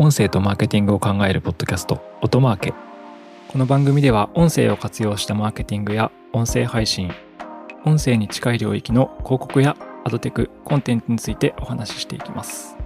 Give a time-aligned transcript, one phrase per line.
[0.00, 2.74] 音声とマーケティングを考えるポッドキャスト音マーケ。
[3.48, 7.10] この番組では音声を活用したマーケティングや音声配信
[7.84, 12.76] 音声に近い領域の広告やアドテクコンテンツについてお話ししていきます。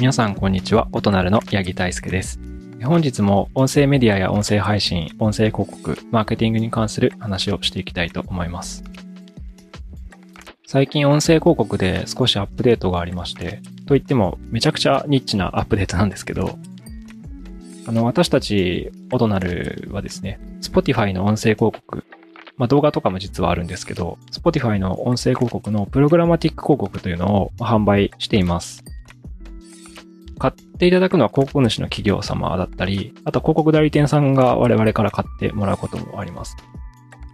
[0.00, 0.88] 皆さんこんにちは。
[0.92, 2.40] 音なるの八木大輔です。
[2.82, 8.82] 本日も音声メディアや音声配信、音声広告、マーケティングに関する話をしていきたいと思います。
[10.72, 16.58] 最近音声広告で少しアップデートがありまして、といってもめちゃくちゃニッチなアップデートなんですけど、
[17.86, 22.06] あの、私たち、オドナルはですね、Spotify の音声広告、
[22.56, 28.82] まあ動画とかも実はあるんですけど、Spotify の音声広告のプログラマティック広告というのを販売しています。
[30.38, 36.56] 買っていただくのは広告主の企業様だったり、あと広告代理店さんが我々から買ってもらうこともあります。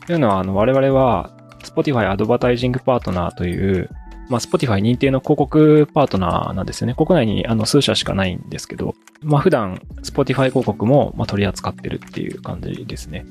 [0.09, 1.38] というのは、あの、我々は
[1.75, 3.91] Spotify アドバタイジングパートナーという、
[4.29, 6.95] まあ、Spotify 認定の広告パートナーなんですよね。
[6.95, 13.27] 国内にあの数社しかないんですけど、まあ、普段 Spotify 広告もま取り扱ってるっていう感じですね。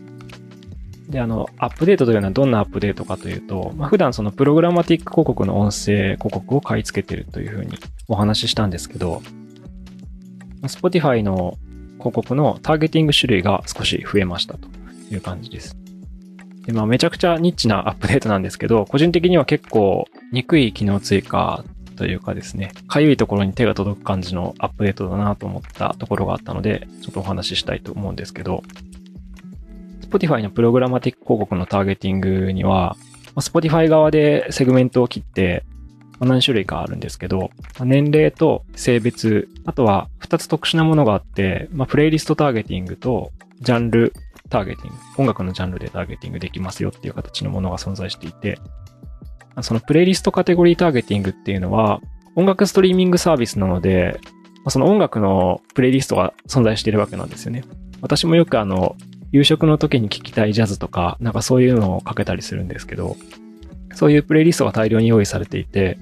[1.09, 9.21] で、あの、アップデートというのはどんなアップデートかというと、まあ、普段そのプログラマティック広告の音声広告を買い付けてるというふうにお話ししたんですけど、
[10.63, 11.57] Spotify の
[11.97, 14.67] 広告のターゲティング種類が少し増えましたと
[15.11, 15.77] いう感じです。
[16.67, 21.63] で、まあめちゃくちゃニッチなアップデートなんですけど、個人的には結構憎い機能追加
[21.95, 28.63] というかですね、かゆいところに手が届く感じのアップデートだなと思ったところがあったので、ちょっとお話ししたいと思うんですけど、
[30.01, 32.97] Spotify のプログラマティック広告のターゲティングには、
[33.37, 35.63] Spotify 側でセグメントを切って、
[36.19, 44.13] 何種類かあるんですけど、年齢と性別、あとは2つ特殊なものがあって、まあ、プレイリストターゲティングとジャンル
[44.47, 48.59] ターゲティング、音楽のジャンルでターゲティングできますよっていう形のものが存在していて、
[49.61, 52.01] そのプレイリストカテゴリーターゲティングっていうのは、
[52.35, 54.19] 音楽ストリーミングサービスなので、
[54.69, 57.63] その音楽のプレイリストが存在しているわけなんですよね。
[58.01, 58.95] 私もよくあの、
[59.31, 63.15] 夕食の時に聴きたいジャズとか、なんかそういうのをかけたりするんですけど、
[63.93, 65.97] そういうプレイリストが大量に用意されていて、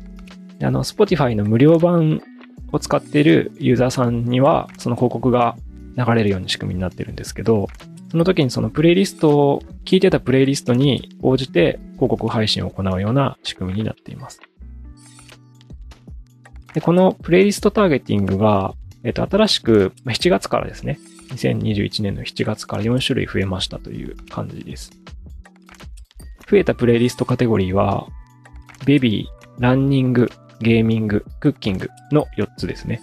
[0.62, 2.22] あの、Spotify の無料版
[2.72, 5.56] を使っているユーザーさんには、その広告が
[5.98, 7.68] 流れるような仕組みになってるんですけど、
[8.10, 14.42] その時にそのプレイリストを、聞いてたプレイリストに応じて広告配信を行うような仕組みになっています。
[16.74, 18.74] で、このプレイリストターゲティングが、
[19.04, 21.00] えっ、と、新しく7月からですね、
[21.30, 24.92] 2021年の7月から4種類増えましたという感じです。
[26.50, 28.08] 増えたプレイリストカテゴリーは、
[28.86, 30.30] ベビー、ランニング、
[30.62, 33.02] ゲーミング、クッキングの4つですね。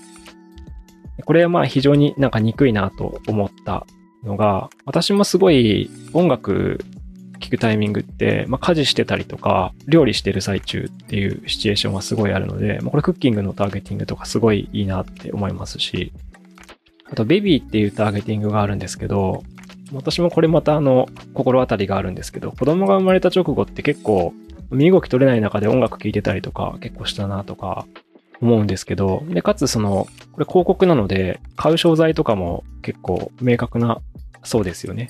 [1.25, 3.87] これはまあ非常になんか憎いなと思った
[4.25, 6.85] のが、私もすごい音楽
[7.41, 16.13] 聴くタイミングって、まあ、家事してたりとか、料理してる最中っていうシチュエーションはすごいあるので、まあ、これクッキングのターゲティングとかすごいいいなって思いますし、
[17.11, 19.43] あとベビーっていうターゲティングがあるんですけど、
[19.93, 24.33] 私もこれまたあの、心当たりがあるんですけど、子供が生まれた直後って結構
[24.71, 27.87] 身動き取れない中で音楽聴いてたりとか結構したなとか
[28.43, 34.03] 思うんですけど、で、かつその、これ広告なので、買う商材とかも結構明確な
[34.43, 35.09] そうですよね。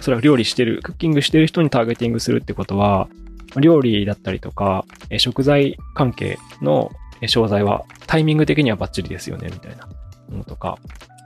[0.00, 3.08] それは料理してる、クッキングしてる人にターゲティングするってことは、
[3.60, 4.84] 料理だったりとか、
[5.18, 6.90] 食材関係の
[7.26, 9.86] 商材はタイミング的にはバッチリですよね、みたいな
[10.28, 10.78] ものとか。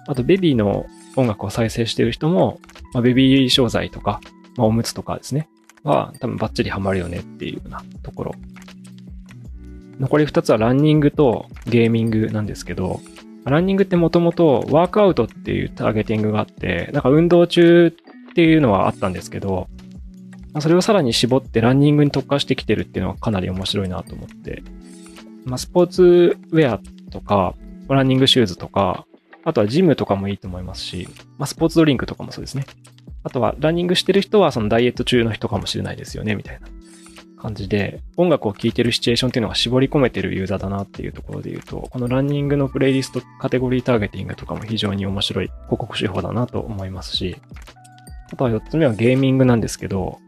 [0.07, 0.87] あと、ベビーの
[1.17, 2.61] 音楽を再生してる人も、
[2.93, 4.21] まあ、ベビー商材とか、
[4.57, 5.49] まあ、おむつとかですね。
[5.85, 8.35] は多分バッチリハマるよねっていうようなところ。
[9.99, 13.01] 残り2つはランニングとゲーミングなんですけど、
[13.45, 19.69] ランニングってもともとワークアウトっていうターゲティングがあって、なんか運動中っていうのはあったんですけど、
[20.61, 24.63] それをさらに絞ってランニングに特化してきてるっていうのはかなり面白いなと思って、
[25.45, 26.81] まあ、スポーツウェア
[27.11, 27.55] とか、
[27.89, 29.07] ランニングシューズとか、
[29.45, 32.67] あとはジムとかもいいと思いますし、まあ、スポーツドリンクとかもそうですね。
[33.25, 36.69] あとは、ランニングしてる人はそのダイエット中の人かもしれないですよね、みたいな
[37.39, 47.37] 感じで、音楽を聴いてるシチュエーションっていうのが絞り込めてるユーザーだなっていうところで言うと、このランニングのプレイリストカテゴリーターゲティングとかも非常に面白い広告手法だなと思いますし、
[48.33, 50.19] あとは4つ目はゲーミングなんですけど、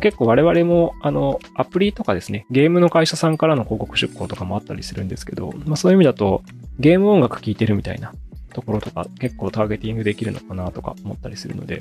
[0.00, 6.42] 結構我々も、あの、アプリとかですね、ゲームの会社さんからの広告出稿とかもあったりするんですけど、まあそういう意味だと、
[6.80, 8.12] ゲーム音楽聴いてるみたいな
[8.52, 11.80] ところとか結構ターゲティングできるのかなとか思ったりするので、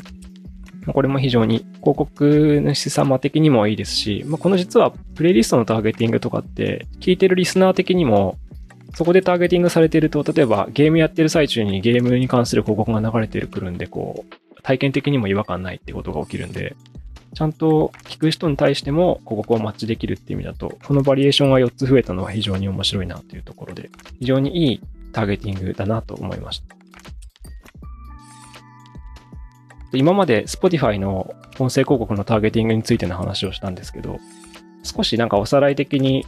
[0.92, 8.38] これも非常に広告の資産的にもいいですし、まあ、この実はプレイリストのターゲティングとかって、聞いてるリスナー的にも、
[8.96, 16.76] そこでターゲティングされてると、例えばゲームやってる最中にゲームに関する広告が流れてくるんで、こう、体験的にも違和感ないってことが起きるんで、
[17.34, 23.90] ちゃんと聞く人に対しても広告をマッチできるっていう意味だと、このバリエーションが4つ増えたのは非常に面白いなというところで、
[24.20, 24.82] 非常にいい
[25.12, 26.83] ターゲティングだなと思いました。
[29.98, 34.20] 今まで Spotify の音声広告のターゲティングについての話をしたんですけど、
[34.84, 36.26] 少しなんかおさらい的に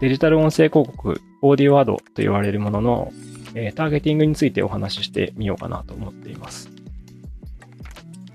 [0.00, 3.12] デジタル音声広告、オーディオアドと言われるものの、
[3.54, 6.70] えー、ターゲティングについてお話ししてみようかなと思っています。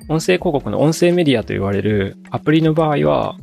[0.09, 3.36] 音声広告の音声メディアと言われるアプリの場合は、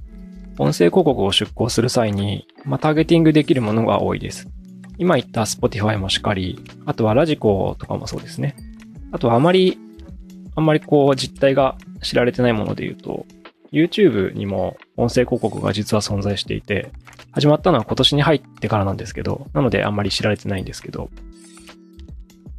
[0.58, 4.49] 音声広告を出稿する際に、まあ、ターゲティングできるものが多いです。
[4.96, 8.56] 今言った Spotify もしっかり、あとはラジコとかもそうですね。
[9.12, 9.78] あとはあまり
[10.56, 13.26] あんまりこう実態が知られてないもので言うと、
[13.72, 16.92] YouTube にも音声広告が実は存在していて、
[17.32, 21.10] 始まったのは今年に入ってからなんですけど、なのであんまり知られてないんですけど、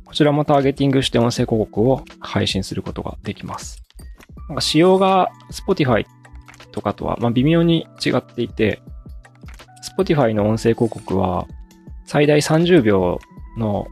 [0.04, 3.82] こちらもターゲティングして音声広告を配信することができます。
[4.50, 6.06] なんか仕様が Spotify
[6.72, 8.82] とかとは、ま、微妙に違っていて、
[9.98, 11.48] Spotify の音声広告は
[12.06, 13.20] 最大30秒
[13.58, 13.88] の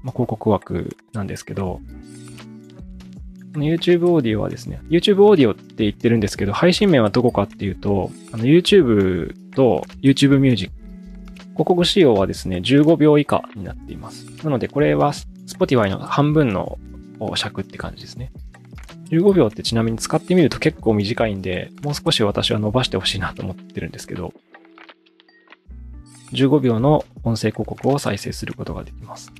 [0.00, 1.80] 広告枠なんですけど、
[3.54, 10.72] YouTube オーディオはですね、YouTube オーディオって言ってるんですけど、配信面はどこかっていうと、YouTube と YouTube Music。
[11.52, 14.26] 広告仕様はですね、15秒以下になっています。
[14.42, 16.78] なので、これは Spotify の半分の
[17.36, 18.32] 尺って感じですね。
[19.10, 24.32] 15秒ってちなみに使ってみると結構短いんで、もう少し私は伸ばしてほしいなと思ってるんですけど、
[26.32, 29.30] 15秒の音声広告を再生することができます。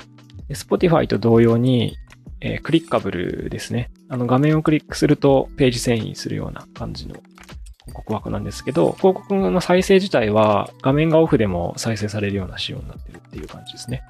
[0.50, 1.96] Spotify と同様に、
[2.44, 3.90] えー、クリッカブルですね。
[4.08, 14.02] あの画面をクリックするとページ遷移するような感じの広告枠なんですけど、広告の再生自体は画面がオフでも再生されるような仕様になってるっていう感じですね。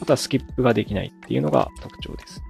[0.00, 2.42] あとはスキップができないっていうのが特徴です。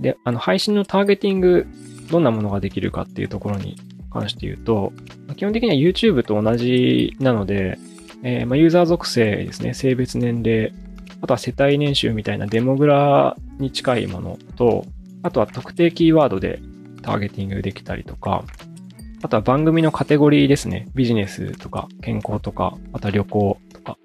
[0.00, 1.66] で、あの配信のターゲティング、
[2.10, 3.76] どんなものができるかっていうところに
[4.10, 4.92] 関して言うと、
[5.36, 7.78] 基本的には YouTube と同じなので、
[8.22, 10.72] えー、まユーザー属性ですね、性別年齢、
[11.22, 14.84] あとは世帯年収みたいなデモグラに近いものと、
[15.22, 16.60] あとは特定キーワードで
[17.02, 18.44] ターゲティングできたりとか、
[19.22, 20.88] あとは番組のカテゴリーですね。
[20.94, 23.98] ビジネスとか健康とか、あとは旅行とか。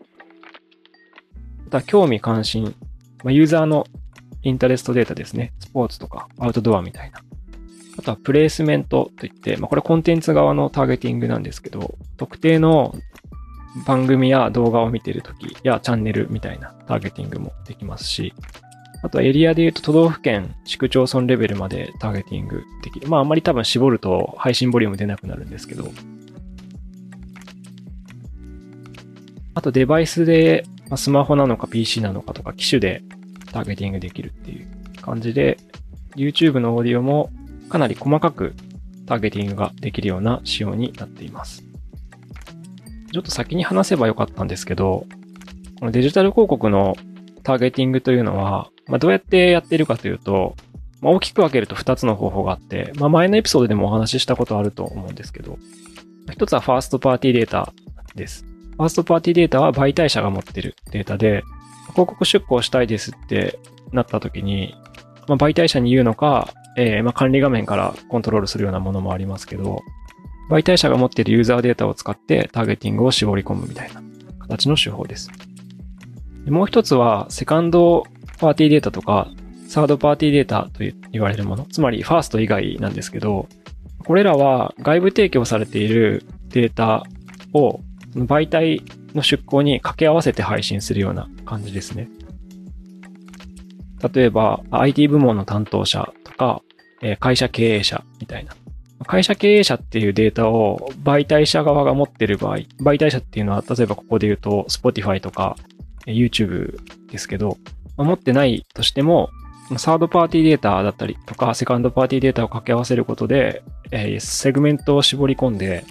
[1.67, 2.75] あとは興味関心、
[3.23, 3.87] まあ、ユーザーの
[4.43, 5.53] インタレストデータですね。
[5.59, 7.21] スポーツとかアウトドアみたいな。
[7.97, 12.93] あとはプレイスメントといって、まあ、これコンテンツ側のターゲティングなんですけど、特定の
[13.85, 18.33] 番組や動画を見てるときやチャンネルみたいなターゲティングもできますし、
[19.03, 23.07] あとエリアで言うと都道府県、市区町村レベルまでターゲティングできる。
[23.07, 25.91] まああんまり多分絞ると配信ボリューム出なくなるんですけど、
[29.53, 33.03] あとデバイスで、まあ、スマホなのか PC なのかとか機種で
[33.51, 34.67] ターゲティングできるっていう
[35.01, 35.57] 感じで、
[36.15, 37.29] YouTube のオーディオも
[37.69, 38.53] かなり細かく
[39.05, 41.64] ターゲティングができるような仕様になっています。
[43.15, 45.05] ちょっと先に話せばよかったんですけど、
[45.79, 46.97] このデジタル広告の
[47.43, 50.57] ターゲティングというのは、まあ、どうやってやっているかというと、
[50.99, 55.57] まあ、大きく分けると2つの方法があって、まあ、前のエピソードでもお話ししたことあると思うんですけど、
[56.29, 57.71] 一つはファーストパーティーデータ
[58.15, 58.45] です。
[58.75, 61.45] ファーストパーティーデータは媒体者が持ってるデータで、
[61.91, 63.57] 広告出稿したいですって
[63.93, 64.75] なった時に、
[65.29, 69.79] まあ、媒体者に言うのか、えー、ま管理画面からコントロールするようなものもありますけど、
[70.49, 74.01] 媒体者が持っているユーザーデータを使ってターゲティングを絞り込むみたいな
[74.39, 75.31] 形の手法です。
[76.47, 78.03] もう一つは、セカンド
[78.37, 79.31] パーティーデータとか、
[79.67, 83.47] サードパーティーデータと言われるもの、つまりファースト以外なんですけど、
[84.05, 87.03] これらは外部提供されているデータ
[87.53, 87.79] を
[88.13, 88.83] 媒体
[89.15, 92.07] の出向に掛け合わせて配信するような感じですね。
[94.13, 96.61] 例えば、IT 部門の担当者とか、
[97.19, 98.55] 会社経営者みたいな
[99.07, 105.55] 会社経営者っていうデータを媒体者側が持ってる場合、媒体者っていうのは、例えばここで言うと、Spotify とか
[106.05, 106.77] YouTube
[107.11, 107.57] ですけど、
[107.97, 109.29] 持ってないとしても、
[109.77, 115.85] サードパーティーデータだったりとか、セカンドパーティーデータを掛け合わせることで、えセグメントを絞り込んで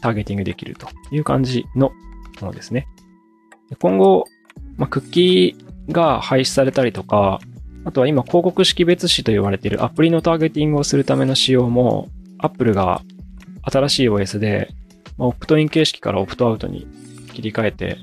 [0.00, 1.92] ターゲティングできるという感じの
[2.40, 2.86] ものですね。
[3.80, 4.24] 今後、
[4.76, 7.40] まあ、クッキーが廃止されたりとか、
[7.84, 12.08] あとは今広告識別紙と言われているアプリのターゲティングをするための仕様も
[12.42, 13.02] Apple が
[13.62, 14.68] 新しい OS で、
[15.16, 16.86] ま、オプトイン形式からオプトアウトに
[17.32, 17.98] 切り替えて、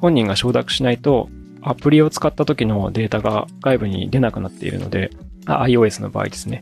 [0.00, 1.28] 本人が承諾しないと、
[1.62, 5.10] アプリを使った時のデータが外部に出なくなっているので、
[5.46, 6.60] iOS の場合ですね。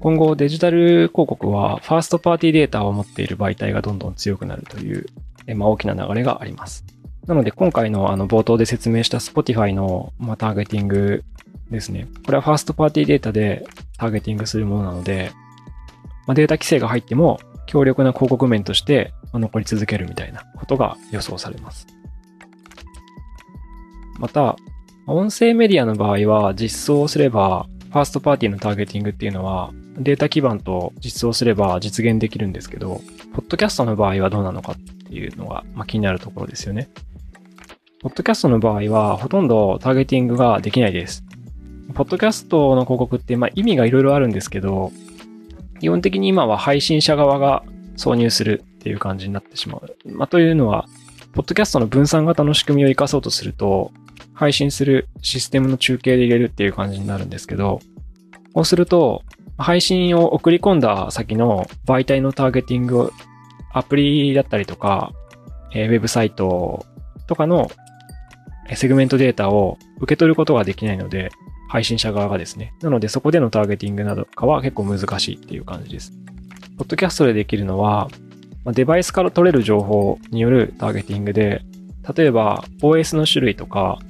[0.00, 5.06] 今後デジタル広告はファーストパーティーデータを持っている媒体がどんどん強くなるという、
[5.54, 6.86] まあ、大きな流れがあります。
[7.26, 11.22] なので今回のあの冒頭で説明した Spotify の、まあ、ターゲティング
[11.70, 12.08] ですね。
[12.24, 13.66] これはファーストパーティーデータで
[13.98, 15.32] ターゲティングするものなので、
[16.30, 21.88] まあ、データ規制が入っても強力な広告面として残り続けるみたいなことが予想されます。
[24.20, 24.54] また、
[25.08, 33.00] 音声メディアの場合は実装すれば、ファーストパーティーのターゲティングっていうのはデータ基盤と実装すれば実現できるんですけど、
[33.32, 34.76] ポッドキャストの場合はどうなのかっ
[35.08, 36.88] ていうのが、ま、気になるところですよね。
[38.02, 41.24] ポッドキャストの場合はほとんどターゲティングができないです。
[41.92, 44.92] ポッドキャストの広告ってまあ意味がいろいろあるんですけど、
[45.80, 47.64] 基本的に今は配信者側が
[47.96, 49.96] 挿入するっていう感じになってしまう。
[50.06, 50.86] まあ、というのは、
[51.32, 53.92] ポッドキャストの分散型の仕組みを活かそうとすると、
[54.34, 57.80] 配信するシステムの中継で入れるっていう感じになるんですけど、
[58.52, 59.22] こうすると、
[59.58, 63.12] 配信を送り込んだ先の媒体のターゲティング
[63.72, 65.12] アプリだったりとか、
[65.74, 66.86] え、ウェブサイト
[67.26, 67.70] とかの
[68.74, 71.30] セグメントデータを受け取ることができないので、
[71.70, 72.74] 配信者側がですね。
[72.82, 76.12] なのでそこでのターゲティングなどかは結構難しいっていう感じです。
[76.76, 78.08] ポッドキャストでできるのは、
[78.66, 81.62] デバイスから取れる情報によるターゲティングで、
[82.16, 84.00] 例えば OS の種類とか、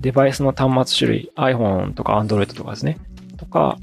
[0.00, 2.98] デバイスの端末種類、iPhone とか Android とかですね。
[3.36, 3.78] とか、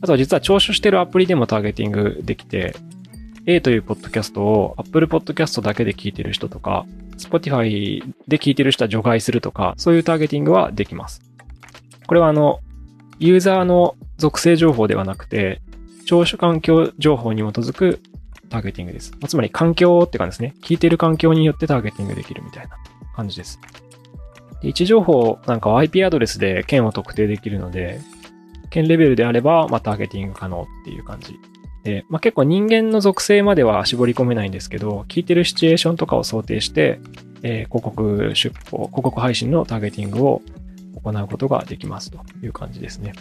[0.00, 2.74] あとは実は聴取してるアプリでもターゲティングできて、
[3.46, 6.84] A というポッドキャストを Apple Podcast だけで聞いてる人とか、
[7.16, 11.22] Spotify で聞いてる人は除外するとか、そういうターゲティングはできます。
[12.08, 12.58] これはあの、
[13.26, 15.60] ユーザーの属性情報ではなくて、
[16.06, 18.00] 聴取環境情報に基づく
[18.50, 19.12] ターゲティングです。
[19.28, 20.54] つまり環境って感じですね。
[20.62, 22.76] 聞いてる環境によってターゲティングできるみたいな
[23.14, 23.60] 感じです。
[24.60, 28.00] で位置情報なんかは IP アドレスで県を特定できるので、
[28.70, 31.38] 県レベルであれば、まあ、ターゲティング可能っていう感じ。
[31.84, 36.98] で、まあ、結構人間の属性までは絞り込めないんですけど、聞いてるシチュエーションとかを想定して、
[37.44, 40.42] えー、広告出稿、広告配信のターゲティングを
[40.94, 43.12] 行うことができますという感じですね。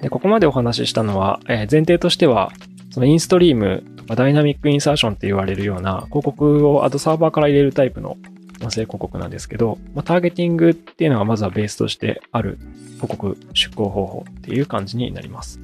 [0.00, 2.52] で、ここまでお話ししたのは、えー、前提としては、
[2.90, 8.16] そのインストリームとかダイナミックインサーションって言われるような広告をアドサーバーから入れるタイプの
[8.62, 12.58] 音声広告なんですけど、まあ、ターゲティングっていうのがまずはベースとしてある
[12.94, 15.60] 広告出稿方法っていう感じになります。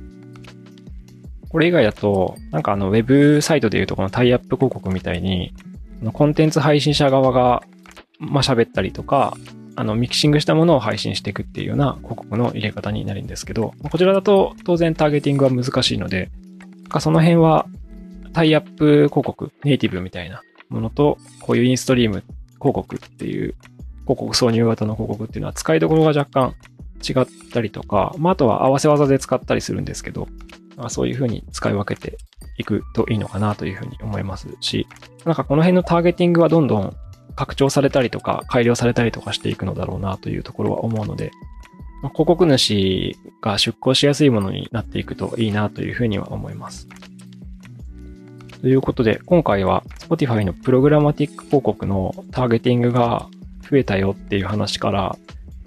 [1.48, 5.54] これ以外だと、なんかあのウェブサイトでいうとこのタイアップ広告みたいに、
[6.12, 7.62] コンテンツ配信者側が
[8.18, 9.36] まあ喋ったりとか、
[9.76, 16.30] あの、ミキシングしたものを配信していくっていうような広告の入れ方になるんですけど、こちらだと当然ターゲティングは難しいので、
[17.00, 17.66] その辺は
[18.32, 22.22] タイアップ広告、ネイティブみたいなものと、こういうインストリーム
[22.58, 23.54] 広告っていう
[24.02, 26.54] 広告挿入型の広告っていうのは使いどころが若干
[27.02, 30.28] 違ったりとか、まあ、あとは合わせ技で使ったりするんですけど、
[30.76, 32.16] まあ、そういうふうに使い分けて
[32.58, 34.86] いくといいのかなというふうに思いますし、
[35.24, 36.96] なんかこの辺のターゲティングはどんどん
[37.36, 41.30] 拡張されたりとか改良されたりとかしていくのだろうなというところは思うので、
[42.02, 46.88] まあ、広告主が出稿しやすいものになっていくといいなというふうには思います。
[48.60, 53.28] ということで、今回は Spotify のプログラマティック広告のターゲティングが
[53.68, 55.16] 増えたよっていう話から、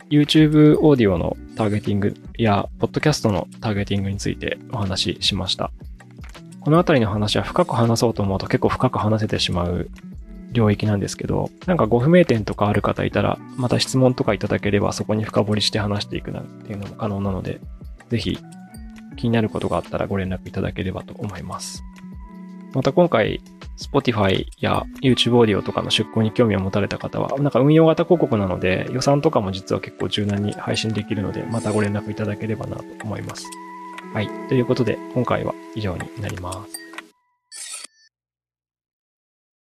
[0.10, 5.72] YouTube オーディオのターゲティングや、Podcast のターゲティングについてお話ししました。
[6.62, 9.90] このあたりの話は深く話そうと思うと結構深く話せてしまう
[10.56, 17.62] 領域なんですけど、なんかご不明点とかある方いたら、また質問とかいただければそこに深掘りして話していくなんていうのも可能なので、
[18.10, 18.40] ぜひ
[19.18, 21.84] 気になることがあったらご連絡いただければと思います。
[22.74, 23.42] また今回、
[23.78, 33.46] Spotify や YouTube オーディオとかの出稿に興味を持たれた方は、なんか運用型広告なので予算とかも実は結構柔軟に配信できるので、またご連絡いただければなと思います。
[34.14, 34.30] はい。
[34.50, 36.85] ということで、今回は以上になります。